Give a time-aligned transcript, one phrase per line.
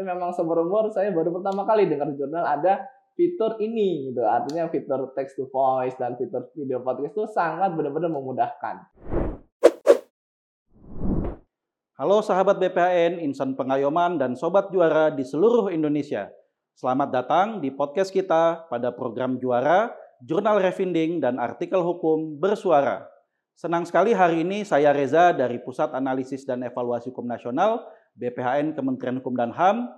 [0.00, 0.64] Tapi memang seumur
[0.96, 4.24] saya baru pertama kali dengar jurnal ada fitur ini gitu.
[4.24, 8.80] Artinya fitur text to voice dan fitur video podcast itu sangat benar-benar memudahkan.
[12.00, 16.32] Halo sahabat BPHN, insan pengayoman dan sobat juara di seluruh Indonesia.
[16.72, 19.92] Selamat datang di podcast kita pada program juara,
[20.24, 23.04] jurnal refinding dan artikel hukum bersuara.
[23.52, 27.84] Senang sekali hari ini saya Reza dari Pusat Analisis dan Evaluasi Hukum Nasional
[28.20, 29.88] BPHN Kementerian Hukum dan HAM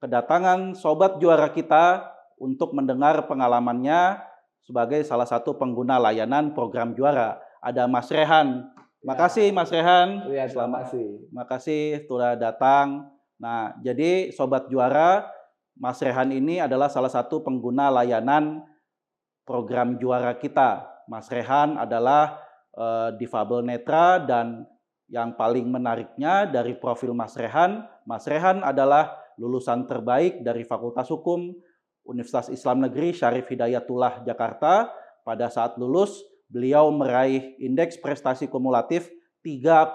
[0.00, 2.08] kedatangan sobat juara kita
[2.40, 4.24] untuk mendengar pengalamannya
[4.62, 7.36] sebagai salah satu pengguna layanan program juara.
[7.60, 8.68] Ada Mas Rehan.
[9.02, 10.26] Makasih Mas Rehan.
[10.30, 11.06] Iya, terima kasih.
[11.34, 13.10] Makasih telah datang.
[13.38, 15.26] Nah, jadi sobat juara,
[15.78, 18.62] Mas Rehan ini adalah salah satu pengguna layanan
[19.46, 20.86] program juara kita.
[21.06, 22.38] Mas Rehan adalah
[22.74, 24.66] uh, difabel netra dan
[25.08, 31.56] yang paling menariknya dari profil Mas Rehan, Mas Rehan adalah lulusan terbaik dari Fakultas Hukum
[32.04, 34.92] Universitas Islam Negeri Syarif Hidayatullah Jakarta.
[35.24, 39.08] Pada saat lulus, beliau meraih indeks prestasi kumulatif
[39.44, 39.92] 3,94.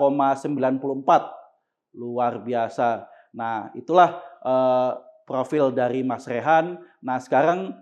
[1.93, 3.05] Luar biasa.
[3.33, 6.77] Nah, itulah uh, profil dari Mas Rehan.
[7.01, 7.73] Nah, sekarang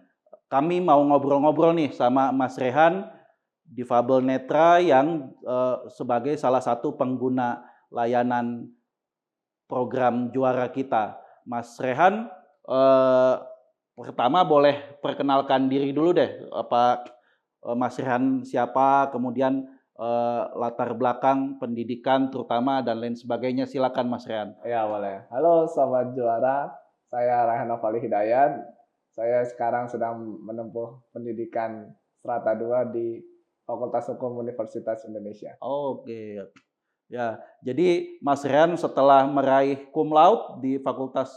[0.51, 3.07] kami mau ngobrol-ngobrol nih sama Mas Rehan
[3.71, 8.67] difabel netra yang uh, sebagai salah satu pengguna layanan
[9.71, 11.15] program juara kita.
[11.47, 12.27] Mas Rehan,
[12.67, 13.35] uh,
[13.95, 17.07] pertama boleh perkenalkan diri dulu deh, apa
[17.63, 19.63] uh, Mas Rehan siapa, kemudian
[19.95, 23.63] uh, latar belakang pendidikan terutama dan lain sebagainya.
[23.63, 24.51] Silakan Mas Rehan.
[24.67, 25.23] Ya boleh.
[25.31, 26.75] Halo sobat juara,
[27.07, 28.51] saya Rehan Novali Hidayat.
[29.15, 33.30] Saya sekarang sedang menempuh pendidikan strata 2 di
[33.71, 35.55] Fakultas Hukum Universitas Indonesia.
[35.63, 36.43] Oke.
[37.07, 41.31] Ya, jadi Mas Rian setelah meraih cum laude di Fakultas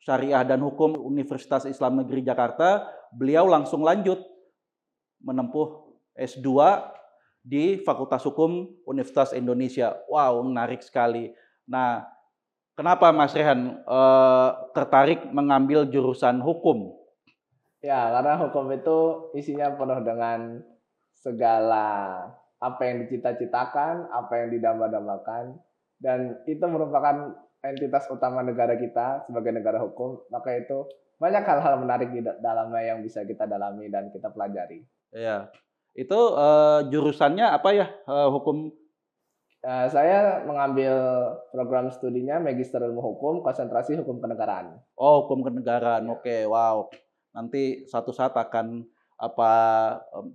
[0.00, 4.20] Syariah dan Hukum Universitas Islam Negeri Jakarta, beliau langsung lanjut
[5.20, 6.48] menempuh S2
[7.40, 9.96] di Fakultas Hukum Universitas Indonesia.
[10.08, 11.32] Wow, menarik sekali.
[11.68, 12.04] Nah,
[12.76, 16.96] kenapa Mas Rehan eh, tertarik mengambil jurusan hukum?
[17.80, 18.98] Ya, karena hukum itu
[19.32, 20.60] isinya penuh dengan
[21.20, 21.86] segala
[22.60, 25.56] apa yang dicita-citakan, apa yang didamba-dambakan,
[26.00, 30.88] dan itu merupakan entitas utama negara kita sebagai negara hukum, maka itu
[31.20, 34.80] banyak hal-hal menarik di dalamnya yang bisa kita dalami dan kita pelajari.
[35.12, 35.52] Iya,
[35.92, 38.72] itu uh, jurusannya apa ya uh, hukum?
[39.60, 40.96] Uh, saya mengambil
[41.52, 44.80] program studinya Magister Ilmu Hukum, konsentrasi hukum kenegaraan.
[44.96, 46.88] Oh, hukum kenegaraan, oke, okay, wow.
[47.36, 48.88] Nanti satu saat akan
[49.20, 49.52] apa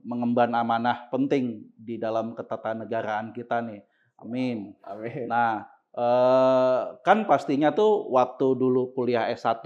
[0.05, 3.81] mengemban amanah penting di dalam ketatanegaraan kita nih.
[4.21, 4.77] Amin.
[4.85, 5.25] Amin.
[5.25, 5.65] Nah,
[5.97, 9.65] eh, kan pastinya tuh waktu dulu kuliah S1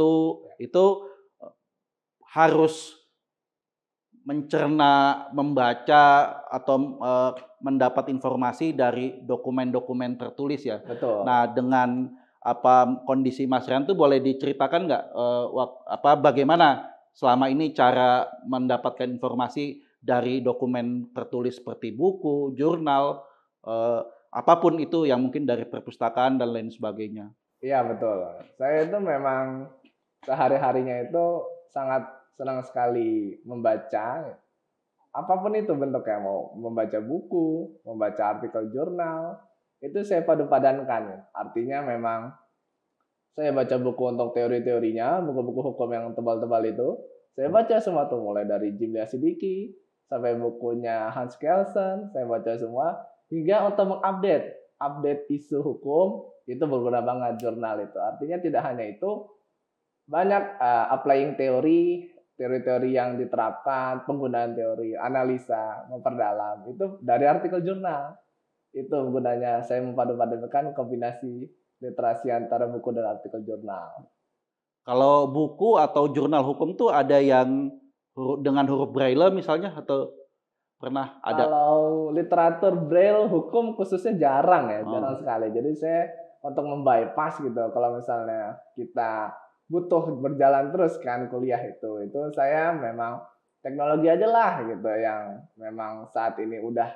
[0.64, 0.86] itu
[2.32, 2.96] harus
[4.24, 6.04] mencerna, membaca
[6.48, 10.80] atau eh, mendapat informasi dari dokumen-dokumen tertulis ya.
[10.80, 11.28] Betul.
[11.28, 12.08] Nah, dengan
[12.40, 15.46] apa kondisi Mas Rian tuh boleh diceritakan nggak eh,
[15.92, 23.24] apa bagaimana selama ini cara mendapatkan informasi dari dokumen tertulis seperti buku, jurnal,
[23.68, 27.34] eh, apa pun itu yang mungkin dari perpustakaan dan lain sebagainya.
[27.60, 28.24] Iya betul.
[28.56, 29.68] Saya itu memang
[30.24, 31.26] sehari-harinya itu
[31.74, 32.08] sangat
[32.40, 34.24] senang sekali membaca
[35.10, 39.42] apa pun itu bentuknya mau membaca buku, membaca artikel jurnal,
[39.82, 41.34] itu saya padu-padankan.
[41.34, 42.30] Artinya memang
[43.38, 46.90] saya baca buku untuk teori-teorinya, buku-buku hukum yang tebal-tebal itu.
[47.38, 49.72] Saya baca semua tuh, mulai dari Jimlia Sidiki,
[50.10, 53.00] sampai bukunya Hans Kelsen, saya baca semua.
[53.30, 57.96] Hingga untuk mengupdate, update isu hukum, itu berguna banget jurnal itu.
[58.02, 59.30] Artinya tidak hanya itu,
[60.10, 68.18] banyak uh, applying teori, teori-teori yang diterapkan, penggunaan teori, analisa, memperdalam, itu dari artikel jurnal.
[68.74, 71.46] Itu gunanya saya mempadu-padukan kombinasi
[71.80, 74.08] literasi antara buku dan artikel jurnal.
[74.84, 77.72] Kalau buku atau jurnal hukum tuh ada yang
[78.44, 80.12] dengan huruf braille misalnya atau
[80.80, 81.46] pernah ada?
[81.46, 84.92] Kalau literatur braille hukum khususnya jarang ya, oh.
[84.92, 85.48] jarang sekali.
[85.52, 86.02] Jadi saya
[86.44, 87.60] untuk membypass gitu.
[87.72, 89.36] Kalau misalnya kita
[89.70, 93.22] butuh berjalan terus kan kuliah itu, itu saya memang
[93.62, 96.90] teknologi aja lah gitu yang memang saat ini udah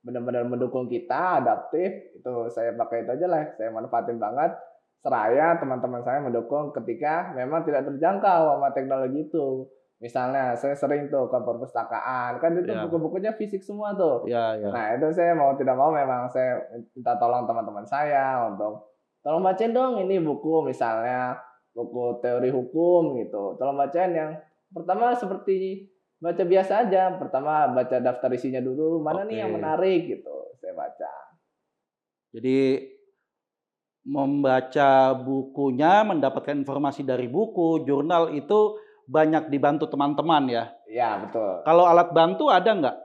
[0.00, 4.52] benar-benar mendukung kita adaptif itu saya pakai itu aja lah saya manfaatin banget
[5.00, 9.68] seraya teman-teman saya mendukung ketika memang tidak terjangkau sama teknologi itu
[10.00, 12.88] misalnya saya sering tuh ke perpustakaan kan itu ya.
[12.88, 14.72] buku-bukunya fisik semua tuh ya, ya.
[14.72, 16.56] nah itu saya mau tidak mau memang saya
[16.96, 18.88] minta tolong teman-teman saya untuk
[19.20, 21.36] tolong bacain dong ini buku misalnya
[21.74, 23.54] buku teori hukum gitu.
[23.56, 24.30] Tolong bacaan yang
[24.70, 25.86] pertama seperti
[26.20, 27.16] baca biasa aja.
[27.16, 30.54] Pertama baca daftar isinya dulu, mana nih yang menarik gitu.
[30.60, 31.12] Saya baca.
[32.30, 32.86] Jadi
[34.06, 38.78] membaca bukunya, mendapatkan informasi dari buku, jurnal itu
[39.10, 40.64] banyak dibantu teman-teman ya.
[40.86, 41.66] Ya, betul.
[41.66, 42.96] Kalau alat bantu ada nggak?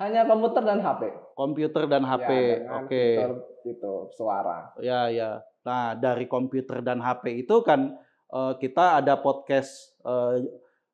[0.00, 1.02] Hanya komputer dan HP.
[1.36, 2.30] Komputer dan HP.
[2.32, 3.04] Ya, Oke.
[3.16, 3.32] fitur
[3.64, 4.72] itu suara.
[4.80, 5.40] Ya, ya.
[5.64, 7.96] Nah, dari komputer dan HP itu kan
[8.28, 10.44] eh, kita ada podcast eh,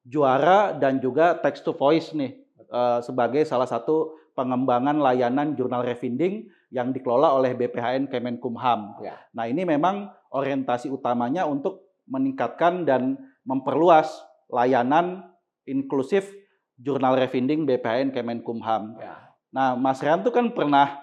[0.03, 6.49] juara dan juga text to voice nih eh, sebagai salah satu pengembangan layanan jurnal refinding
[6.73, 8.97] yang dikelola oleh BPHN Kemenkumham.
[9.05, 9.21] Ya.
[9.37, 14.09] Nah, ini memang orientasi utamanya untuk meningkatkan dan memperluas
[14.49, 15.29] layanan
[15.69, 16.33] inklusif
[16.81, 18.97] jurnal refinding BPHN Kemenkumham.
[18.97, 19.37] Ya.
[19.53, 20.97] Nah, Mas Rian tuh kan pernah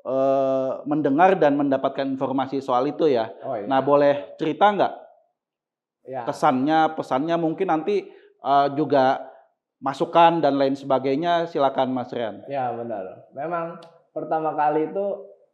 [0.00, 3.28] eh, mendengar dan mendapatkan informasi soal itu ya.
[3.44, 3.68] Oh iya.
[3.68, 5.05] Nah, boleh cerita nggak
[6.06, 6.24] ya.
[6.24, 8.06] kesannya, pesannya mungkin nanti
[8.40, 9.26] eh, juga
[9.80, 11.50] masukan dan lain sebagainya.
[11.50, 12.46] Silakan Mas Rian.
[12.48, 13.28] Ya benar.
[13.36, 13.82] Memang
[14.14, 15.06] pertama kali itu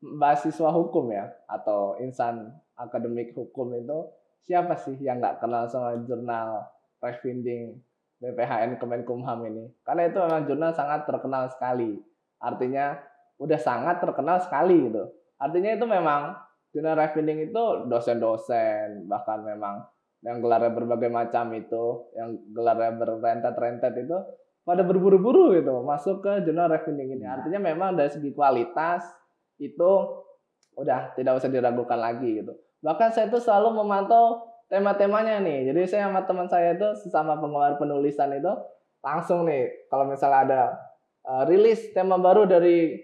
[0.03, 4.11] mahasiswa hukum ya atau insan akademik hukum itu
[4.43, 6.67] siapa sih yang nggak kenal sama jurnal
[6.99, 7.79] refinding
[8.23, 9.65] BPHN Kemenkumham ini?
[9.83, 11.99] Karena itu memang jurnal sangat terkenal sekali.
[12.39, 12.99] Artinya
[13.39, 15.11] udah sangat terkenal sekali gitu.
[15.39, 16.39] Artinya itu memang
[16.71, 19.83] jurnal refinding itu dosen-dosen bahkan memang
[20.23, 24.19] yang gelarnya berbagai macam itu, yang gelarnya berrentet-rentet itu
[24.63, 27.27] pada berburu-buru gitu masuk ke jurnal refinding ini.
[27.27, 29.03] Artinya memang dari segi kualitas
[29.59, 29.91] itu
[30.79, 32.55] udah tidak usah diragukan lagi gitu.
[32.83, 35.69] Bahkan saya itu selalu memantau tema-temanya nih.
[35.69, 38.51] Jadi saya sama teman saya itu sesama penggemar penulisan itu
[39.03, 40.63] langsung nih kalau misalnya ada
[41.27, 42.95] uh, rilis tema baru dari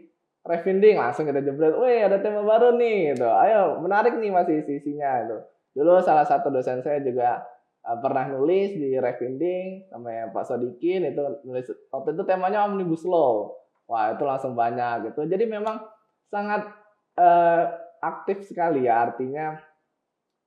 [0.46, 3.26] refinding langsung kita jebret, "Wih, ada tema baru nih." gitu.
[3.26, 5.38] Ayo, menarik nih masih isi-isinya itu.
[5.78, 7.38] Dulu salah satu dosen saya juga
[7.86, 13.54] uh, pernah nulis di refinding namanya Pak Sodikin itu nulis waktu itu temanya omnibus law.
[13.86, 15.30] Wah, itu langsung banyak gitu.
[15.30, 15.78] Jadi memang
[16.26, 16.66] sangat
[17.14, 17.62] uh,
[18.02, 19.58] aktif sekali ya artinya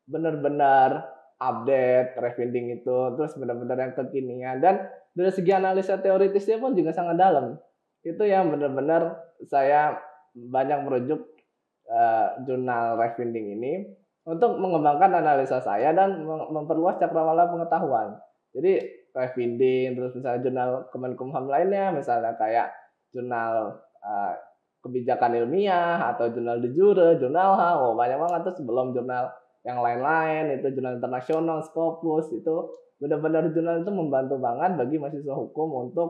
[0.07, 1.07] benar-benar
[1.41, 7.17] update refinding itu terus benar-benar yang kekinian dan dari segi analisa teoritisnya pun juga sangat
[7.17, 7.57] dalam
[8.05, 9.19] itu yang benar-benar
[9.49, 9.97] saya
[10.31, 11.21] banyak merujuk
[11.89, 13.73] uh, jurnal refinding ini
[14.21, 18.17] untuk mengembangkan analisa saya dan memperluas cakrawala pengetahuan.
[18.53, 18.77] Jadi
[19.11, 22.71] refinding terus misalnya jurnal Kemenkumham lainnya misalnya kayak
[23.11, 24.33] jurnal uh,
[24.81, 28.39] kebijakan ilmiah atau jurnal de jure, jurnal HA, oh banyak banget.
[28.49, 29.29] Tuh sebelum jurnal
[29.61, 32.55] yang lain-lain itu jurnal internasional Scopus itu
[32.97, 36.09] benar-benar jurnal itu membantu banget bagi mahasiswa hukum untuk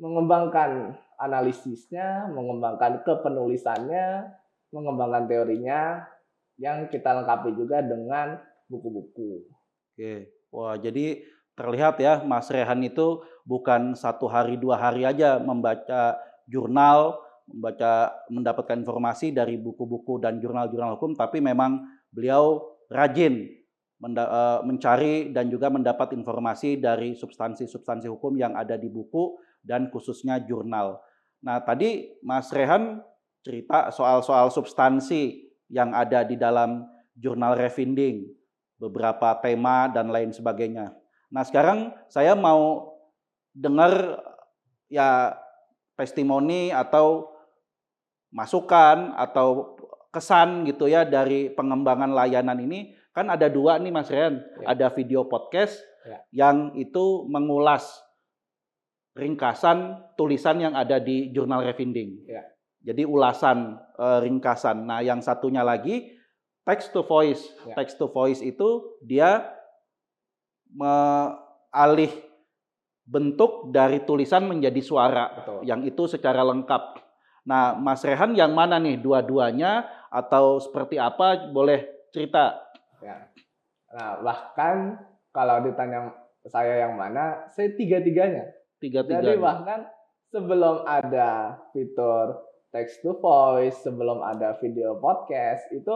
[0.00, 4.32] mengembangkan analisisnya, mengembangkan kepenulisannya,
[4.72, 6.08] mengembangkan teorinya
[6.60, 8.36] yang kita lengkapi juga dengan
[8.68, 9.48] buku-buku.
[9.96, 11.24] Oke, wah jadi
[11.56, 17.16] terlihat ya Mas Rehan itu bukan satu hari dua hari aja membaca jurnal,
[17.48, 21.80] membaca mendapatkan informasi dari buku-buku dan jurnal-jurnal hukum, tapi memang
[22.12, 23.48] beliau rajin
[24.04, 30.40] eh, mencari dan juga mendapat informasi dari substansi-substansi hukum yang ada di buku dan khususnya
[30.44, 31.00] jurnal.
[31.40, 33.00] Nah, tadi Mas Rehan
[33.40, 36.84] cerita soal-soal substansi yang ada di dalam
[37.14, 38.26] jurnal refinding,
[38.76, 40.92] beberapa tema dan lain sebagainya.
[41.30, 42.90] Nah, sekarang saya mau
[43.54, 44.18] dengar
[44.90, 45.38] ya
[45.94, 47.30] testimoni atau
[48.30, 49.78] masukan atau
[50.10, 54.74] kesan gitu ya dari pengembangan layanan ini kan ada dua nih Mas Rian, Ya.
[54.74, 56.18] ada video podcast Ya.
[56.32, 57.86] yang itu mengulas
[59.18, 62.24] ringkasan tulisan yang ada di jurnal refinding.
[62.26, 62.46] Ya.
[62.80, 64.88] Jadi ulasan eh, ringkasan.
[64.88, 66.16] Nah, yang satunya lagi
[66.64, 67.44] text to voice.
[67.68, 67.74] Ya.
[67.76, 69.56] Text to voice itu dia
[71.74, 72.12] alih
[73.10, 75.66] bentuk dari tulisan menjadi suara Betul.
[75.66, 77.02] yang itu secara lengkap.
[77.42, 79.82] Nah, Mas Rehan yang mana nih dua-duanya
[80.14, 82.54] atau seperti apa boleh cerita?
[83.02, 83.26] Ya.
[83.90, 85.02] Nah, bahkan
[85.34, 86.14] kalau ditanya
[86.46, 88.46] saya yang mana, saya tiga-tiganya.
[88.78, 89.18] Tiga-tiga.
[89.18, 89.90] Jadi bahkan
[90.30, 95.94] sebelum ada fitur text to voice, sebelum ada video podcast, itu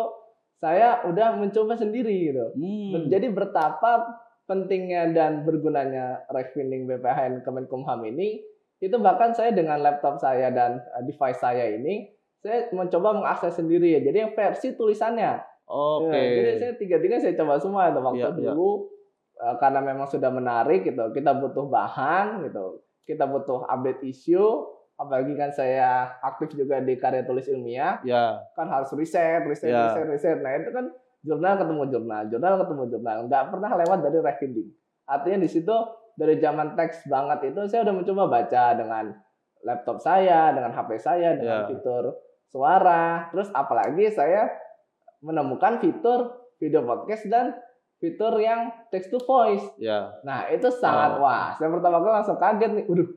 [0.59, 2.47] saya udah mencoba sendiri gitu.
[2.55, 3.11] Hmm.
[3.11, 4.07] Jadi betapa
[4.45, 8.43] pentingnya dan bergunanya refinding BPHN Kemenkumham ini,
[8.83, 12.13] itu bahkan saya dengan laptop saya dan uh, device saya ini,
[12.45, 14.01] saya mencoba mengakses sendiri ya.
[14.05, 15.41] Jadi yang versi tulisannya.
[15.65, 16.13] Oke.
[16.13, 18.53] Ya, jadi saya tiga-tiga saya coba semua itu waktu Iya, iya.
[18.53, 18.73] dulu
[19.41, 21.09] eh, karena memang sudah menarik gitu.
[21.17, 22.85] Kita butuh bahan gitu.
[23.09, 24.74] Kita butuh update isu.
[24.95, 29.91] Apalagi kan saya aktif juga di karya tulis ilmiah, Ya, kan harus riset, riset, Iya.
[29.91, 30.39] riset, riset.
[30.39, 30.87] Nah itu kan
[31.21, 34.69] jurnal ketemu jurnal, jurnal ketemu jurnal, nggak pernah lewat dari reading.
[35.05, 35.77] Artinya di situ
[36.15, 39.05] dari zaman teks banget itu saya udah mencoba baca dengan
[39.65, 41.69] laptop saya, dengan HP saya, dengan Ya.
[41.69, 42.15] fitur
[42.47, 44.47] suara, terus apalagi saya
[45.19, 47.57] menemukan fitur video podcast dan
[47.99, 49.65] fitur yang text to voice.
[49.75, 50.13] Ya.
[50.23, 51.25] Nah, itu sangat Oh.
[51.25, 51.57] wah.
[51.57, 52.85] Saya pertama kali langsung kaget nih.
[52.85, 53.09] Waduh,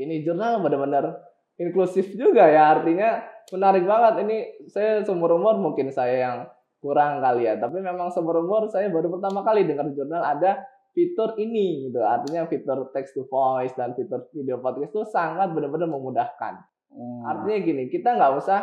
[0.00, 1.20] ini jurnal benar-benar
[1.60, 2.78] inklusif juga ya.
[2.78, 3.20] Artinya
[3.52, 4.14] menarik banget.
[4.24, 4.36] Ini
[4.70, 6.36] saya seumur umur mungkin saya yang
[6.80, 7.60] kurang kali ya.
[7.60, 12.00] Tapi memang seumur umur saya baru pertama kali dengar jurnal ada fitur ini gitu.
[12.00, 16.54] Artinya fitur text to voice dan fitur video podcast itu sangat benar-benar memudahkan.
[16.92, 17.24] Hmm.
[17.24, 18.60] Artinya gini, kita nggak usah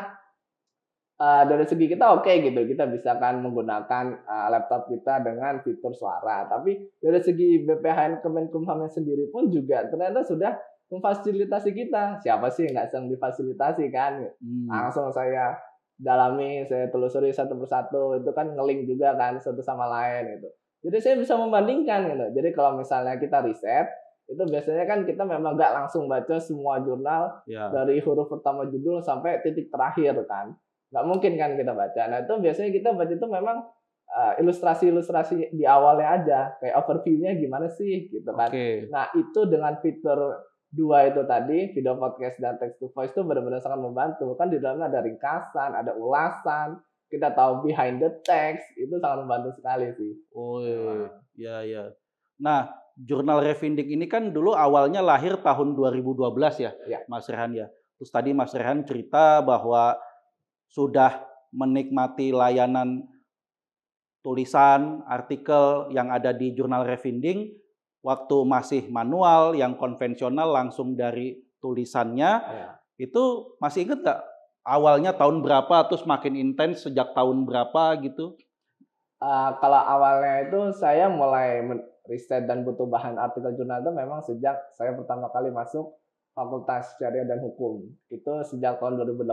[1.18, 5.98] uh, dari segi kita oke gitu, kita bisa kan menggunakan uh, laptop kita dengan fitur
[5.98, 6.46] suara.
[6.46, 10.54] Tapi dari segi BPHN Kemenkumham sendiri pun juga ternyata sudah
[10.90, 12.22] memfasilitasi kita.
[12.22, 14.26] Siapa sih yang nggak senang difasilitasi kan?
[14.42, 14.68] Hmm.
[14.70, 15.58] Langsung saya
[15.96, 20.50] dalami, saya telusuri satu persatu, itu kan ngeling juga kan satu sama lain gitu.
[20.90, 22.26] Jadi saya bisa membandingkan gitu.
[22.40, 23.88] Jadi kalau misalnya kita riset,
[24.30, 27.74] itu biasanya kan kita memang nggak langsung baca semua jurnal Ya.
[27.74, 30.54] dari huruf pertama judul sampai titik terakhir kan
[30.94, 33.58] nggak mungkin kan kita baca nah itu biasanya kita baca itu memang
[34.14, 38.86] uh, ilustrasi-ilustrasi di awalnya aja kayak overview-nya gimana sih gitu kan Oke.
[38.94, 40.18] nah itu dengan fitur
[40.70, 44.62] dua itu tadi video podcast dan text to voice itu benar-benar sangat membantu kan di
[44.62, 46.78] dalamnya ada ringkasan ada ulasan
[47.10, 50.62] kita tahu behind the text itu sangat membantu sekali sih Oh
[51.34, 51.84] iya, ya.
[52.38, 56.30] Nah, jurnal Revindik ini kan dulu awalnya lahir tahun 2012
[56.62, 57.00] ya, Ya.
[57.10, 57.68] Mas Rehan ya.
[57.98, 59.98] Terus tadi Mas Rehan cerita bahwa
[60.70, 63.10] sudah menikmati layanan
[64.22, 67.56] tulisan, artikel yang ada di jurnal Revinding
[68.00, 72.70] waktu masih manual yang konvensional langsung dari tulisannya ya.
[72.96, 74.22] itu masih inget nggak
[74.64, 78.40] awalnya tahun berapa terus makin intens sejak tahun berapa gitu
[79.20, 81.60] Uh, kalau awalnya itu saya mulai
[82.08, 85.92] riset dan butuh bahan artikel jurnal itu memang sejak saya pertama kali masuk
[86.32, 87.84] Fakultas Syariah dan Hukum.
[88.08, 89.28] Itu sejak tahun 2018.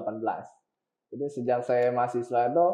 [1.15, 2.67] Jadi sejak saya mahasiswa itu,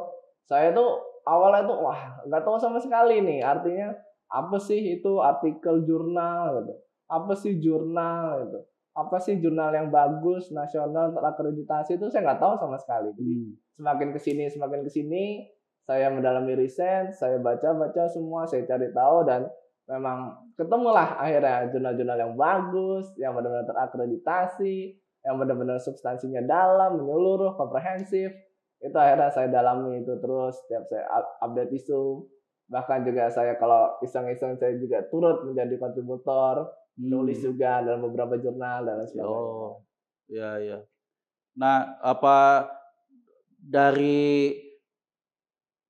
[0.48, 3.94] saya tuh awalnya tuh wah nggak tahu sama sekali nih artinya
[4.32, 6.74] apa sih itu artikel jurnal gitu.
[7.12, 8.60] Apa sih jurnal gitu.
[8.92, 13.12] Apa sih jurnal yang bagus, nasional, terakreditasi itu saya nggak tahu sama sekali.
[13.12, 13.52] Jadi Hmm.
[13.76, 15.24] semakin ke sini semakin ke sini
[15.82, 19.48] saya mendalami riset saya baca baca semua saya cari tahu dan
[19.90, 24.94] memang ketemulah akhirnya jurnal-jurnal yang bagus yang benar-benar terakreditasi
[25.26, 28.30] yang benar-benar substansinya dalam menyeluruh komprehensif
[28.82, 32.26] itu akhirnya saya dalami itu terus setiap saya up- update isu
[32.72, 37.52] bahkan juga saya kalau iseng-iseng saya juga turut menjadi kontributor nulis Hmm.
[37.52, 39.84] juga dalam beberapa jurnal dan lain sebagainya Oh,
[40.26, 40.78] ya ya.
[41.52, 42.64] Nah, apa
[43.54, 44.56] dari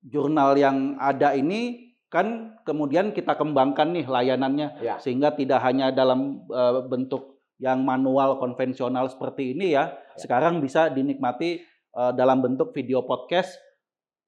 [0.03, 4.95] jurnal yang ada ini kan kemudian kita kembangkan nih layanannya Ya.
[4.99, 11.63] sehingga tidak hanya dalam eh, bentuk yang manual konvensional seperti ini ya, sekarang bisa dinikmati
[11.93, 13.55] eh, dalam bentuk video podcast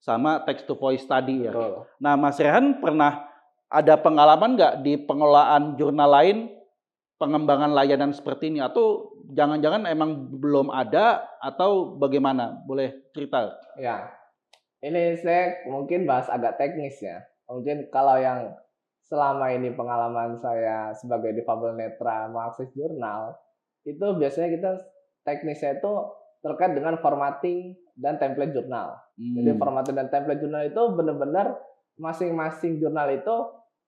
[0.06, 1.52] sama text to voice tadi ya.
[1.52, 1.90] Betul.
[1.98, 3.26] Nah, Mas Rehan pernah
[3.66, 6.38] ada pengalaman nggak di pengelolaan jurnal lain
[7.18, 12.62] pengembangan layanan seperti ini atau jangan-jangan emang belum ada atau bagaimana?
[12.70, 13.58] Boleh cerita?
[13.82, 14.14] Ya,
[14.86, 17.26] ini saya mungkin bahas agak teknis ya.
[17.50, 18.54] Mungkin kalau yang
[19.10, 23.34] selama ini pengalaman saya sebagai difabel netra mengakses jurnal,
[23.90, 24.72] itu biasanya kita
[25.26, 25.94] teknisnya itu
[26.46, 28.94] terkait dengan formatting dan template jurnal.
[29.18, 29.58] Jadi Hmm.
[29.58, 31.58] formatting dan template jurnal itu benar-benar
[31.98, 33.36] masing-masing jurnal itu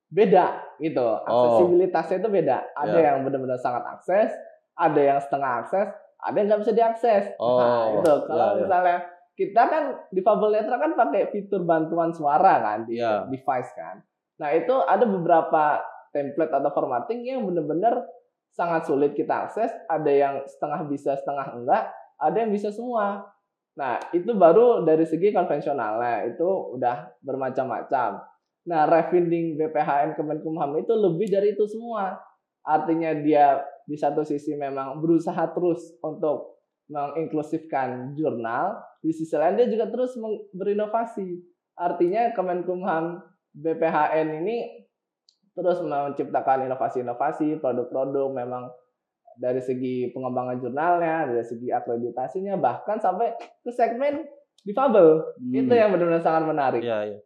[0.09, 1.05] beda gitu.
[1.21, 2.57] Aksesibilitasnya itu beda.
[2.73, 3.05] Ada Ya.
[3.13, 4.33] yang benar-benar sangat akses,
[4.73, 5.87] ada yang setengah akses,
[6.17, 7.23] ada yang nggak bisa diakses.
[7.37, 8.59] nah, Oh, itu kalau ya, ya.
[8.65, 8.97] misalnya
[9.37, 13.21] kita kan di Fabel Netra kan pakai fitur bantuan suara kan di Ya.
[13.29, 14.01] device kan.
[14.41, 18.01] Nah, itu ada beberapa template atau formatting yang benar-benar
[18.49, 23.25] sangat sulit kita akses, ada yang setengah bisa, setengah enggak, ada yang bisa semua.
[23.77, 28.25] Nah, itu baru dari segi konvensionalnya, itu udah bermacam-macam.
[28.67, 32.17] Nah, refinding BPHN Kemenkumham itu lebih dari itu semua.
[32.65, 36.57] Artinya dia di satu sisi memang berusaha terus untuk
[36.91, 40.17] menginklusifkan jurnal, di sisi lain dia juga terus
[40.51, 41.37] berinovasi.
[41.77, 43.21] Artinya Kemenkumham
[43.55, 44.87] BPHN ini
[45.53, 48.69] terus menciptakan inovasi-inovasi, produk-produk memang
[49.37, 54.25] dari segi pengembangan jurnalnya, dari segi akreditasinya, bahkan sampai ke segmen
[54.65, 55.37] difabel.
[55.39, 55.53] Hmm.
[55.53, 56.81] Itu yang benar-benar sangat menarik.
[56.83, 57.17] Ya, ya.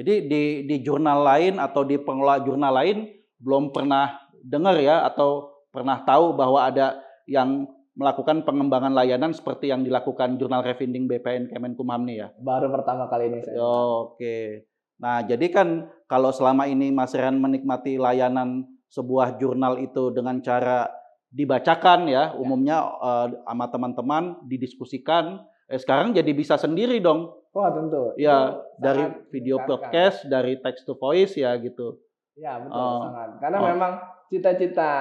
[0.00, 3.10] Jadi di di jurnal lain atau di pengelola jurnal lain
[3.42, 6.98] belum pernah dengar ya atau pernah tahu bahwa ada
[7.28, 12.28] yang melakukan pengembangan layanan seperti yang dilakukan jurnal Revinding BPN Kemenkumham nih ya.
[12.40, 13.60] Baru pertama kali ini saya.
[13.60, 14.64] Oke.
[15.00, 20.88] Nah, jadi kan kalau selama ini Mas Rehan menikmati layanan sebuah jurnal itu dengan cara
[21.30, 27.30] dibacakan ya, umumnya uh, sama teman-teman didiskusikan, eh, sekarang jadi bisa sendiri dong.
[27.50, 28.14] Oh, tentu.
[28.18, 31.98] Ya, Itu dari video podcast, dari text to voice ya gitu.
[32.38, 33.30] Ya, betul uh, sangat.
[33.42, 33.92] Karena uh, memang
[34.30, 34.92] cita-cita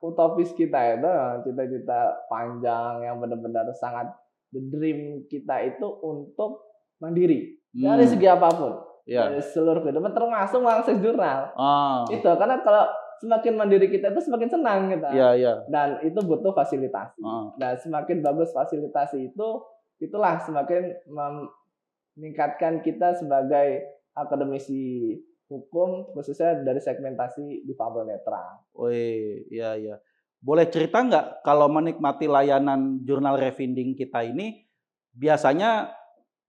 [0.00, 1.12] utopis kita itu,
[1.48, 4.12] cita-cita panjang yang benar-benar sangat
[4.52, 6.64] the dream kita itu untuk
[6.96, 7.84] mandiri hmm.
[7.84, 8.72] dari segi apa pun
[9.04, 9.28] yeah.
[9.28, 11.52] dari seluruh kehidupan termasuk mengakses jurnal.
[11.56, 12.04] Ah.
[12.08, 12.88] Itu karena kalau
[13.20, 15.10] semakin mandiri kita itu semakin senang kita.
[15.12, 15.56] Yeah, yeah.
[15.68, 17.22] Dan itu butuh fasilitasi.
[17.24, 17.52] Ah.
[17.56, 19.48] Dan semakin bagus fasilitasi itu,
[20.00, 23.84] itulah semakin meningkatkan kita sebagai
[24.16, 28.66] akademisi hukum khususnya dari segmentasi di difabel netral.
[28.74, 29.96] Wih, iya iya.
[30.42, 34.66] Boleh cerita nggak kalau menikmati layanan jurnal refinding kita ini
[35.16, 35.94] biasanya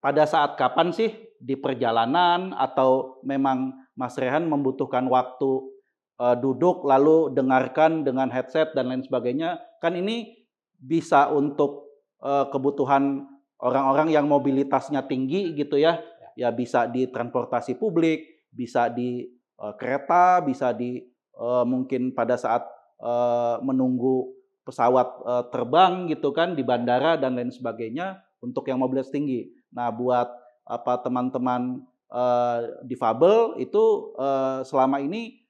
[0.01, 5.76] pada saat kapan sih di perjalanan atau memang Mas Rehan membutuhkan waktu
[6.17, 10.33] uh, duduk lalu dengarkan dengan headset dan lain sebagainya kan ini
[10.77, 11.89] bisa untuk
[12.21, 13.25] uh, kebutuhan
[13.57, 15.97] orang-orang yang mobilitasnya tinggi gitu ya.
[16.37, 16.53] Ya.
[16.53, 19.25] Bisa di transportasi publik bisa di
[19.61, 21.01] uh, kereta bisa di
[21.37, 22.65] uh, mungkin pada saat
[23.01, 24.33] uh, menunggu
[24.65, 29.49] pesawat uh, terbang gitu kan di bandara dan lain sebagainya untuk yang mobilitas tinggi.
[29.73, 30.27] Nah buat
[30.67, 35.46] apa teman-teman uh, difabel itu uh, selama ini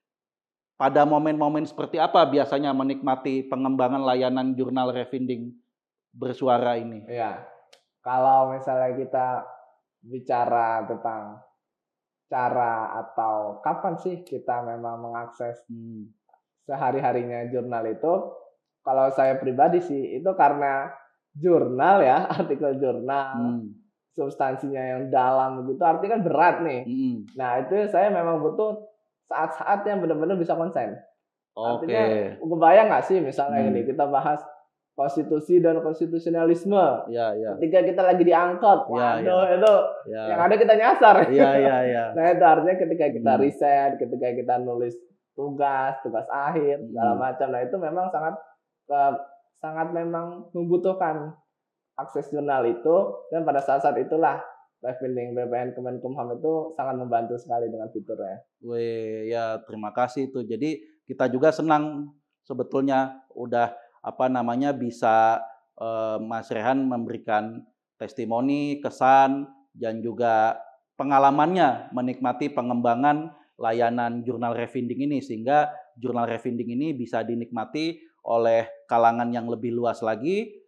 [0.77, 5.51] pada momen-momen seperti apa biasanya menikmati pengembangan layanan jurnal refinding
[6.13, 7.01] bersuara ini?
[7.09, 7.41] Iya.
[8.05, 9.27] Kalau misalnya kita
[10.05, 11.41] bicara tentang
[12.29, 16.13] cara atau kapan sih kita memang mengakses hmm.
[16.69, 18.13] sehari-harinya jurnal itu,
[18.85, 20.93] kalau saya pribadi sih itu karena
[21.33, 23.35] jurnal ya, artikel jurnal.
[23.35, 26.81] Hmm substansinya yang dalam begitu artinya kan berat nih.
[26.89, 27.17] Mm.
[27.37, 28.86] Nah itu saya memang butuh
[29.27, 30.95] saat-saat yang benar-benar bisa konsen.
[31.57, 31.67] Okay.
[31.67, 32.03] Artinya
[32.39, 33.69] kebayang nggak sih misalnya mm.
[33.73, 34.39] ini kita bahas
[34.97, 37.13] konstitusi dan konstitusionalisme.
[37.13, 37.53] Ya, ya.
[37.61, 39.55] Ketika kita lagi diangkut, ya, waduh ya.
[39.61, 39.73] itu
[40.09, 40.23] ya.
[40.33, 41.15] yang ada kita nyasar.
[41.29, 42.03] Iya, iya, iya.
[42.17, 43.41] nah itu artinya ketika kita hmm.
[43.45, 44.97] riset, ketika kita nulis
[45.37, 47.21] tugas, tugas akhir, segala hmm.
[47.21, 47.47] macam.
[47.53, 48.33] Nah itu memang sangat
[48.89, 49.13] uh,
[49.61, 51.37] sangat memang membutuhkan
[51.97, 52.97] akses jurnal itu
[53.29, 54.41] dan pada saat-saat itulah
[54.81, 58.41] refining BPN Kemenkumham itu sangat membantu sekali dengan fiturnya.
[58.61, 60.45] Wih, ya terima kasih itu.
[60.45, 62.13] Jadi kita juga senang
[62.45, 63.73] sebetulnya udah
[64.05, 65.41] apa namanya bisa
[65.77, 67.65] eh, Mas Rehan memberikan
[67.97, 70.57] testimoni, kesan dan juga
[70.97, 79.33] pengalamannya menikmati pengembangan layanan jurnal refinding ini sehingga jurnal refinding ini bisa dinikmati oleh kalangan
[79.33, 80.61] yang lebih luas lagi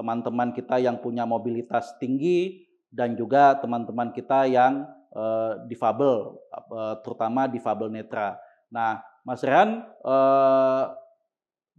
[0.00, 7.46] teman-teman kita yang punya mobilitas tinggi dan juga teman-teman kita yang uh, difabel, uh, terutama
[7.46, 8.38] difabel netra.
[8.70, 10.90] Nah, Mas Rehan uh,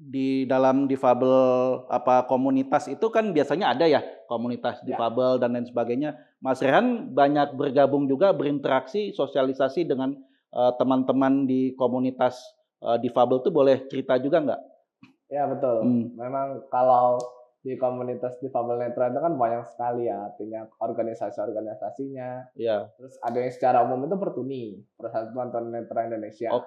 [0.01, 1.37] di dalam difabel
[1.85, 4.95] apa komunitas itu kan biasanya ada ya komunitas ya.
[4.95, 6.17] difabel dan lain sebagainya.
[6.41, 10.17] Mas Rehan banyak bergabung juga berinteraksi sosialisasi dengan
[10.51, 12.35] teman-teman uh, di komunitas
[12.83, 14.61] uh, difabel itu boleh cerita juga nggak?
[15.31, 15.77] Ya betul.
[15.85, 16.05] Hmm.
[16.19, 17.21] Memang kalau
[17.61, 22.57] di komunitas difabel netra itu kan banyak sekali ya artinya organisasi-organisasinya.
[22.57, 22.89] Iya.
[22.97, 26.49] Terus ada yang secara umum itu Pertuni, Persatuan Tunanetra Indonesia.
[26.57, 26.65] Oke.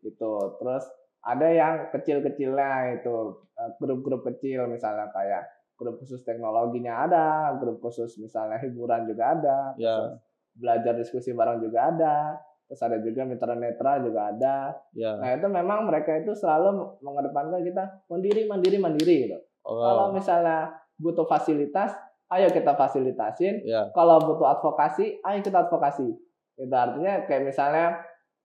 [0.00, 0.08] Okay.
[0.08, 0.56] Itu.
[0.56, 0.88] Terus
[1.20, 5.44] ada yang kecil-kecilnya itu eh, grup-grup kecil misalnya kayak
[5.76, 10.16] grup khusus teknologinya ada, grup khusus misalnya hiburan juga ada, yeah.
[10.52, 12.36] belajar diskusi bareng juga ada,
[12.68, 14.76] terus ada juga mitra netra juga ada.
[14.92, 15.16] Yeah.
[15.16, 19.38] Nah itu memang mereka itu selalu mengedepankan kita mandiri, mandiri, mandiri gitu.
[19.66, 19.80] Oh.
[19.80, 21.96] Kalau misalnya butuh fasilitas,
[22.32, 23.64] ayo kita fasilitasin.
[23.64, 23.88] Yeah.
[23.92, 26.08] Kalau butuh advokasi, ayo kita advokasi.
[26.60, 28.00] Itu artinya kayak misalnya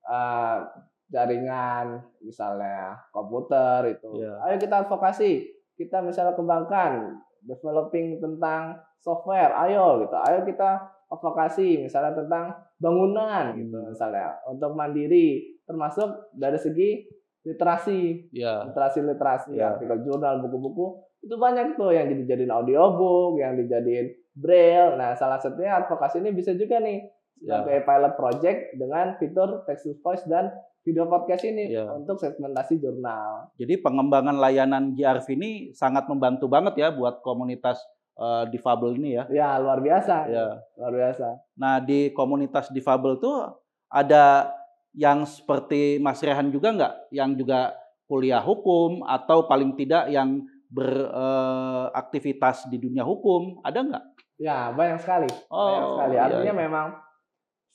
[0.08, 0.64] uh,
[1.12, 4.40] jaringan, misalnya komputer itu, yeah.
[4.50, 5.52] ayo kita advokasi.
[5.76, 10.16] Kita misalnya kembangkan developing tentang software, ayo gitu.
[10.16, 12.50] Ayo kita advokasi misalnya tentang
[12.82, 13.94] bangunan gitu hmm.
[13.94, 17.06] misalnya untuk mandiri termasuk dari segi
[17.46, 18.66] literasi, ya.
[18.66, 19.78] literasi literasi, ya.
[19.78, 24.94] artikel jurnal, buku-buku itu banyak tuh yang dijadiin audiobook, yang dijadiin braille.
[24.98, 27.02] Nah, salah satunya advokasi ini bisa juga nih
[27.42, 27.66] ya.
[27.66, 30.54] sebagai pilot project dengan fitur text to voice dan
[30.86, 31.90] video podcast ini ya.
[31.98, 33.50] untuk segmentasi jurnal.
[33.58, 37.82] Jadi pengembangan layanan GRV ini sangat membantu banget ya buat komunitas
[38.22, 39.24] uh, difabel ini ya.
[39.34, 40.30] Ya, luar biasa.
[40.30, 40.62] Ya.
[40.78, 41.42] Luar biasa.
[41.58, 43.50] Nah, di komunitas difabel tuh
[43.90, 44.54] ada
[44.96, 47.76] yang seperti Mas Rehan juga nggak, yang juga
[48.08, 54.06] kuliah hukum atau paling tidak yang beraktivitas eh, di dunia hukum, ada nggak?
[54.40, 56.16] Ya banyak sekali, oh, banyak sekali.
[56.16, 56.88] Iya, Artinya iya, memang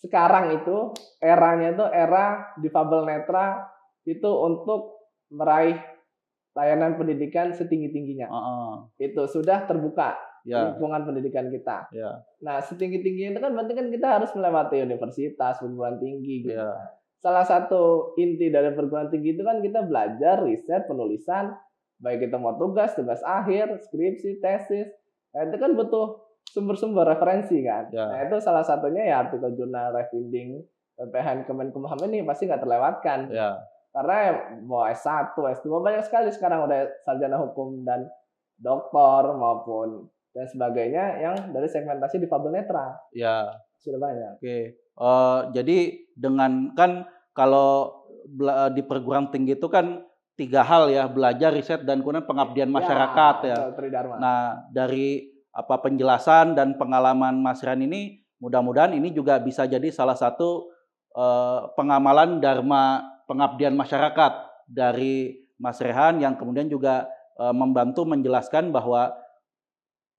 [0.00, 0.76] sekarang itu
[1.20, 3.68] eranya itu era difabel netra
[4.08, 5.76] itu untuk meraih
[6.56, 8.28] layanan pendidikan setinggi-tingginya.
[8.32, 8.72] Uh -uh.
[8.96, 11.92] Itu sudah terbuka Ya, lingkungan pendidikan kita.
[11.92, 16.56] ya, Nah, setinggi-tingginya itu kan berarti kan kita harus melewati universitas, perguruan tinggi gitu.
[16.56, 16.72] ya,
[17.20, 21.52] Salah satu inti dari perguruan tinggi itu kan kita belajar riset, penulisan,
[22.00, 24.88] baik itu mau tugas, tugas akhir, skripsi, tesis.
[25.36, 26.16] Nah, itu kan butuh
[26.48, 27.92] sumber-sumber referensi kan.
[27.92, 28.08] Ya.
[28.08, 30.64] Nah, itu salah satunya ya artikel jurnal Refinding
[30.96, 33.28] PPHN Kemenkumham ini pasti nggak terlewatkan.
[33.32, 33.56] ya,
[33.92, 34.32] Karena ya
[34.64, 38.08] mau S1, S2 banyak sekali sekarang udah sarjana hukum dan
[38.60, 43.50] doktor maupun dan sebagainya yang dari segmentasi difabel netra ya.
[43.80, 44.32] sudah banyak.
[44.38, 44.58] Oke.
[45.00, 45.78] Eh, jadi
[46.12, 50.04] dengan kan kalau bela- di perguruan tinggi itu kan
[50.36, 53.58] tiga hal ya belajar riset dan kemudian pengabdian masyarakat ya.
[53.72, 54.20] Tridharma.
[54.20, 55.24] Nah dari
[55.56, 60.68] apa penjelasan dan pengalaman Mas Ran ini mudah-mudahan ini juga bisa jadi salah satu
[61.16, 64.32] eh, pengamalan dharma pengabdian masyarakat
[64.68, 67.08] dari Mas Rehan yang kemudian juga
[67.40, 69.16] eh, membantu menjelaskan bahwa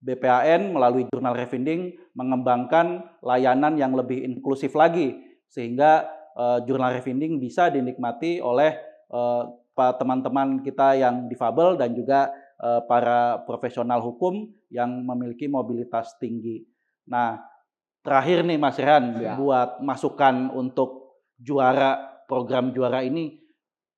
[0.02, 5.14] BPAN melalui jurnal refinding mengembangkan layanan yang lebih inklusif lagi
[5.46, 8.74] sehingga eh, jurnal refinding bisa dinikmati oleh
[9.08, 16.18] eh, pa- teman-teman kita yang difabel dan juga eh, para profesional hukum yang memiliki mobilitas
[16.18, 16.66] tinggi.
[17.06, 17.38] Nah,
[18.02, 19.38] terakhir nih Mas Rehan Ya.
[19.38, 23.38] buat masukan untuk juara program juara ini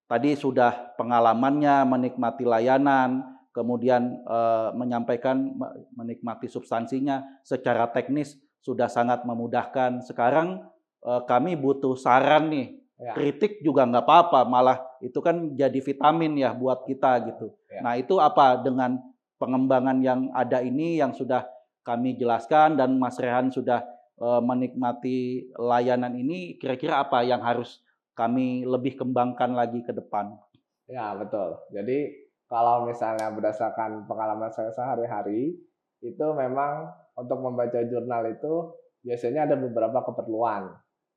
[0.04, 9.22] tadi sudah pengalamannya menikmati layanan, kemudian eh, menyampaikan me- menikmati substansinya secara teknis sudah sangat
[9.22, 10.02] memudahkan.
[10.02, 10.66] Sekarang
[11.06, 12.68] eh, kami butuh saran nih.
[12.94, 13.10] Ya.
[13.14, 17.54] Kritik juga nggak apa-apa, malah itu kan jadi vitamin ya buat kita gitu.
[17.70, 17.82] Ya.
[17.82, 18.98] Nah itu apa dengan
[19.38, 21.46] pengembangan yang ada ini yang sudah
[21.82, 23.86] kami jelaskan dan Mas Rehan sudah
[24.18, 27.82] eh, menikmati layanan ini, kira-kira apa yang harus
[28.14, 30.38] kami lebih kembangkan lagi ke depan?
[30.86, 31.58] Ya, betul.
[31.74, 32.23] Jadi
[32.54, 35.58] kalau misalnya berdasarkan pengalaman saya sehari-hari,
[35.98, 36.86] itu memang
[37.18, 40.70] untuk membaca jurnal itu biasanya ada beberapa keperluan.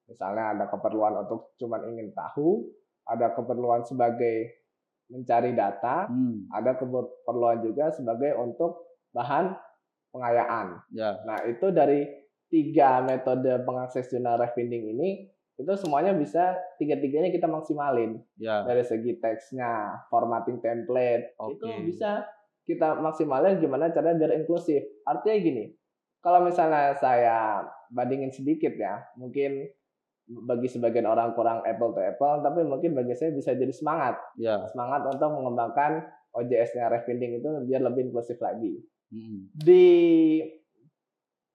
[0.09, 2.65] Misalnya ada keperluan untuk cuman ingin tahu,
[3.05, 4.65] ada keperluan sebagai
[5.13, 9.53] mencari data, Hmm, ada keperluan juga sebagai untuk bahan
[10.09, 10.81] pengayaan.
[10.89, 12.01] ya, Nah, itu dari
[12.49, 19.17] tiga metode pengakses jurnal refinding ini, itu semuanya bisa tiga-tiganya kita maksimalin ya, dari segi
[19.17, 21.57] teksnya, formatting template, Oke.
[21.57, 22.29] itu bisa
[22.61, 24.85] kita maksimalin gimana caranya biar inklusif.
[25.01, 25.65] Artinya gini,
[26.21, 29.65] kalau misalnya saya bandingin sedikit ya, mungkin
[30.27, 34.61] bagi sebagian orang kurang apple to apple, tapi mungkin bagi saya bisa jadi semangat, ya.
[34.69, 36.05] semangat untuk mengembangkan
[36.37, 38.77] OJS-nya Refinding itu biar lebih inklusif lagi.
[39.07, 39.87] Hmm, Di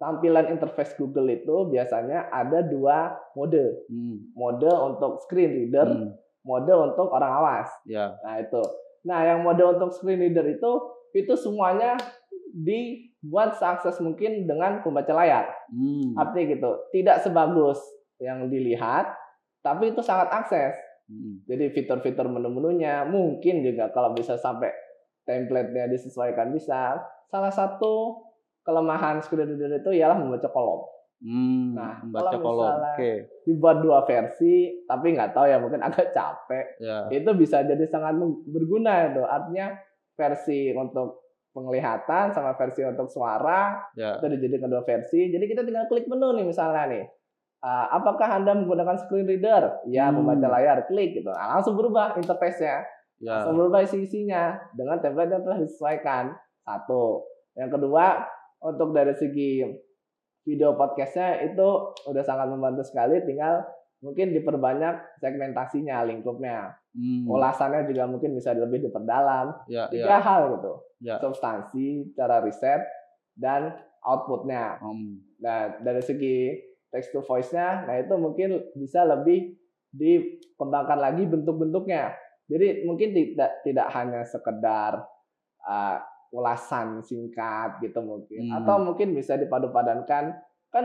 [0.02, 6.10] tampilan interface Google itu biasanya ada dua mode, hmm, mode untuk screen reader, hmm,
[6.42, 7.70] mode untuk orang awas.
[7.86, 8.58] ya, Nah itu.
[9.06, 10.72] Nah yang mode untuk screen reader itu
[11.14, 11.94] itu semuanya
[12.50, 15.46] dibuat seakses mungkin dengan pembaca layar.
[15.70, 17.78] hmm, Artinya gitu, tidak sebagus
[18.18, 19.06] yang dilihat,
[19.62, 20.74] tapi itu sangat akses.
[21.06, 24.74] hmm, Jadi fitur-fitur menu-menunya mungkin juga kalau bisa sampai
[25.22, 26.98] template-nya disesuaikan bisa.
[27.30, 28.18] Salah satu
[28.62, 30.82] kelemahan screen reader itu ialah membaca kolom.
[31.18, 32.74] hmm, Nah, membaca kalau kolom.
[32.94, 36.78] Oke, Dibuat dua versi, tapi nggak tahu ya mungkin agak capek.
[36.78, 39.74] ya, itu bisa jadi sangat berguna itu artinya
[40.14, 41.22] versi untuk
[41.52, 45.28] penglihatan sama versi untuk suara ya, itu dijadikan dua versi.
[45.28, 47.04] Jadi kita tinggal klik menu nih misalnya nih.
[47.62, 49.78] Ah, apakah anda menggunakan screen reader?
[49.86, 50.18] Ya Hmm.
[50.18, 51.30] membaca layar klik gitu.
[51.30, 52.82] Nah, langsung berubah interface-nya.
[53.22, 56.34] Ya, langsung berubah isi isinya dengan template yang telah disesuaikan.
[56.66, 57.22] Satu.
[57.54, 58.26] Yang kedua
[58.62, 59.66] untuk dari segi
[60.42, 63.22] video podcastnya itu udah sangat membantu sekali.
[63.22, 63.62] Tinggal
[64.02, 66.74] mungkin diperbanyak segmentasinya lingkupnya.
[66.92, 69.54] Hmm, ulasannya juga mungkin bisa lebih diperdalam.
[69.70, 70.72] Ya, ya, tiga hal gitu.
[71.02, 72.82] Ya, substansi cara riset
[73.38, 74.82] dan outputnya.
[74.82, 76.58] Hmm, nah dari segi
[76.92, 79.56] text to voice-nya nah itu mungkin bisa lebih
[79.94, 82.12] dikembangkan lagi bentuk-bentuknya.
[82.50, 85.00] Jadi mungkin tidak tidak hanya sekedar
[85.64, 85.98] uh,
[86.32, 88.64] ulasan singkat gitu mungkin Hmm.
[88.64, 90.32] atau mungkin bisa dipadu-padankan
[90.72, 90.84] kan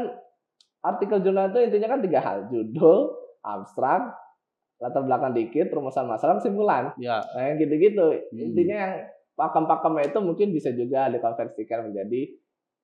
[0.83, 4.11] artikel jurnal itu intinya kan tiga hal judul abstrak
[4.77, 8.13] latar belakang dikit rumusan masalah kesimpulan ya, Nah, yang gitu-gitu.
[8.29, 8.45] Hmm.
[8.51, 8.93] Intinya yang
[9.33, 12.37] pakem-pakemnya itu mungkin bisa juga dikonversikan menjadi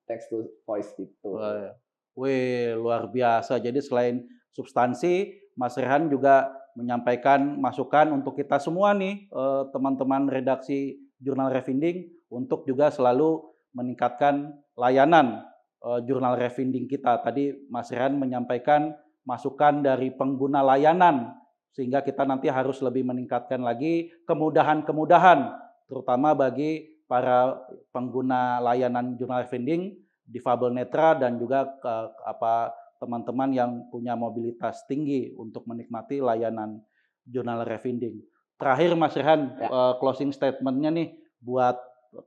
[0.10, 1.38] text to voice gitu.
[1.38, 1.72] Wah, ya.
[2.18, 3.62] Wih, luar biasa.
[3.62, 10.98] Jadi selain substansi, Mas Rehan juga menyampaikan masukan untuk kita semua nih, eh, teman-teman redaksi
[11.22, 13.46] Jurnal Refinding, untuk juga selalu
[13.78, 15.46] meningkatkan layanan
[15.86, 17.22] eh, Jurnal Refinding kita.
[17.22, 21.32] Tadi Mas Rehan menyampaikan masukan dari pengguna layanan
[21.74, 25.58] sehingga kita nanti harus lebih meningkatkan lagi kemudahan-kemudahan
[25.90, 27.58] terutama bagi para
[27.90, 31.94] pengguna layanan jurnal vending difabel netra dan juga ke,
[32.24, 36.80] apa teman-teman yang punya mobilitas tinggi untuk menikmati layanan
[37.28, 38.24] jurnal refinding.
[38.56, 39.68] Terakhir Mas Rehan ya.
[39.68, 41.08] uh, closing statementnya nih
[41.44, 41.76] buat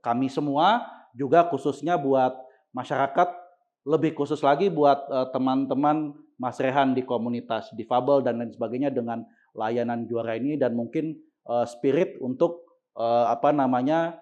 [0.03, 2.35] kami semua juga khususnya buat
[2.75, 3.29] masyarakat
[3.87, 9.25] lebih khusus lagi buat uh, teman-teman Mas Rehan di komunitas difabel dan lain sebagainya dengan
[9.57, 11.17] layanan juara ini dan mungkin
[11.49, 14.21] uh, spirit untuk uh, apa namanya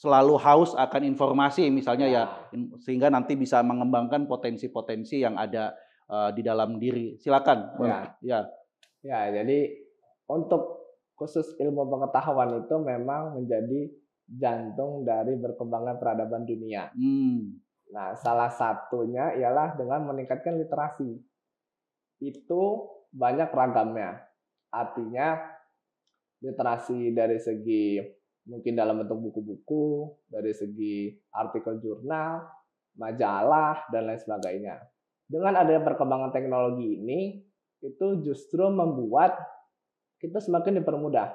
[0.00, 5.76] selalu haus akan informasi misalnya ya, ya sehingga nanti bisa mengembangkan potensi-potensi yang ada
[6.08, 7.20] uh, di dalam diri.
[7.20, 7.76] Silakan.
[7.84, 8.16] Ya.
[8.24, 8.40] ya.
[9.00, 9.80] Ya, jadi
[10.28, 10.80] untuk
[11.16, 13.92] khusus ilmu pengetahuan itu memang menjadi
[14.30, 16.94] jantung dari berkembangnya peradaban dunia.
[16.94, 17.58] Hmm.
[17.90, 21.18] Nah, salah satunya ialah dengan meningkatkan literasi.
[22.22, 24.22] Itu banyak ragamnya.
[24.70, 25.34] Artinya
[26.38, 27.98] literasi dari segi
[28.46, 32.46] mungkin dalam bentuk buku-buku, dari segi artikel jurnal,
[32.96, 34.78] majalah, dan lain sebagainya.
[35.26, 37.38] Dengan adanya perkembangan teknologi ini,
[37.82, 39.38] itu justru membuat
[40.18, 41.34] kita semakin dipermudah.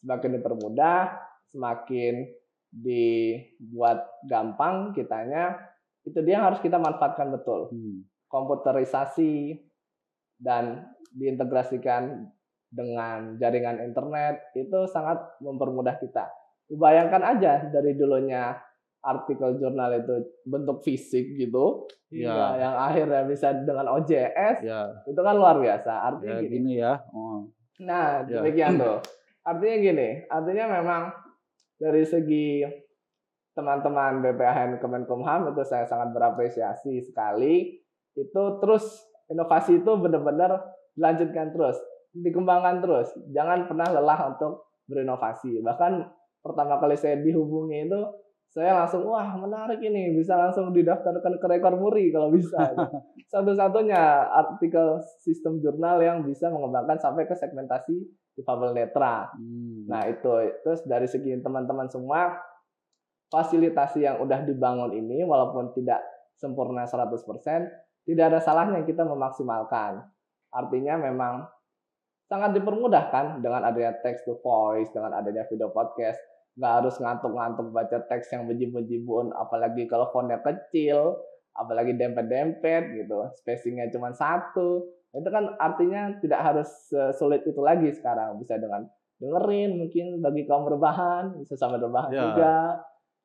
[0.00, 2.28] Semakin dipermudah, semakin
[2.68, 5.56] dibuat gampang kitanya,
[6.04, 7.72] itu dia yang harus kita manfaatkan betul.
[7.72, 8.04] Hmm.
[8.28, 9.56] Komputerisasi
[10.36, 12.28] dan diintegrasikan
[12.68, 16.28] dengan jaringan internet itu sangat mempermudah kita.
[16.68, 18.52] Bayangkan aja dari dulunya
[19.00, 22.60] artikel jurnal itu bentuk fisik gitu, ya.
[22.60, 25.00] yang akhirnya bisa dengan OJS, ya.
[25.08, 26.12] itu kan luar biasa.
[26.12, 26.92] Artinya ya, gini, gini ya.
[27.14, 27.48] Oh.
[27.80, 28.42] Nah, ya.
[28.42, 29.00] demikian tuh.
[29.48, 31.02] Artinya gini, artinya memang
[31.78, 32.66] dari segi
[33.54, 37.78] teman-teman BPHN Kemenkumham itu saya sangat berapresiasi sekali.
[38.14, 38.86] Itu terus
[39.30, 40.58] inovasi itu benar-benar
[40.94, 41.78] dilanjutkan terus
[42.14, 43.08] dikembangkan terus.
[43.30, 45.62] Jangan pernah lelah untuk berinovasi.
[45.62, 45.92] Bahkan
[46.42, 48.00] pertama kali saya dihubungi itu
[48.48, 52.72] saya langsung wah menarik ini bisa langsung didaftarkan ke rekor muri kalau bisa.
[53.32, 54.00] Satu-satunya
[54.32, 58.08] artikel sistem jurnal yang bisa mengembangkan sampai ke segmentasi
[58.38, 59.34] difabel netra.
[59.34, 59.90] Hmm.
[59.90, 60.30] Nah itu
[60.62, 62.38] terus dari segi teman-teman semua
[63.34, 66.00] fasilitasi yang udah dibangun ini walaupun tidak
[66.38, 67.18] sempurna 100%
[68.08, 70.00] tidak ada salahnya kita memaksimalkan.
[70.48, 71.44] Artinya memang
[72.24, 76.16] sangat dipermudahkan dengan adanya text to voice, dengan adanya video podcast.
[76.56, 81.20] Nggak harus ngantuk-ngantuk baca teks yang bejibu-jibun, apalagi kalau fontnya kecil,
[81.52, 84.97] apalagi dempet-dempet gitu, spacingnya cuma satu.
[85.14, 86.70] Itu kan artinya tidak harus
[87.16, 88.36] sulit itu lagi sekarang.
[88.40, 88.84] Bisa dengan
[89.18, 92.22] dengerin mungkin bagi kaum berbahan, bisa sama berbahan ya.
[92.22, 92.56] juga.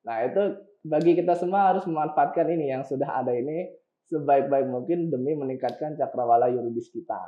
[0.04, 0.42] Nah itu
[0.84, 3.72] bagi kita semua harus memanfaatkan ini yang sudah ada ini
[4.10, 7.20] sebaik-baik mungkin demi meningkatkan cakrawala yuridis kita.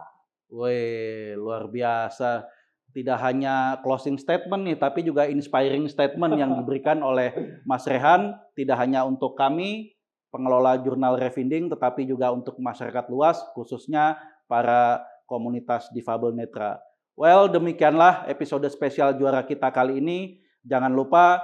[0.52, 2.46] Wih, luar biasa.
[2.92, 8.76] Tidak hanya closing statement nih, tapi juga inspiring statement yang diberikan oleh Mas Rehan, tidak
[8.80, 9.96] hanya untuk kami,
[10.32, 16.78] pengelola jurnal Refinding, tetapi juga untuk masyarakat luas, khususnya para komunitas difabel netra.
[17.18, 20.40] Well, demikianlah episode spesial juara kita kali ini.
[20.66, 21.42] Jangan lupa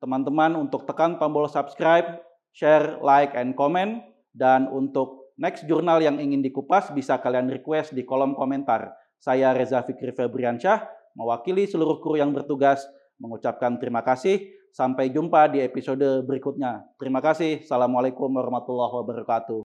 [0.00, 2.20] teman-teman untuk tekan tombol subscribe,
[2.52, 4.02] share, like, and comment.
[4.30, 8.92] Dan untuk Next jurnal yang ingin dikupas bisa kalian request di kolom komentar.
[9.16, 10.84] Saya Reza Fikri Febriansyah,
[11.16, 12.84] mewakili seluruh kru yang bertugas,
[13.16, 14.52] mengucapkan terima kasih.
[14.68, 16.84] Sampai jumpa di episode berikutnya.
[17.00, 17.64] Terima kasih.
[17.64, 19.69] Assalamualaikum warahmatullahi wabarakatuh.